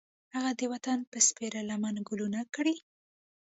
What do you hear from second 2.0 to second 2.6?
ګلونه